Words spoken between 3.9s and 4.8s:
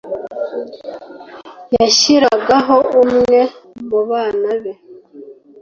bana be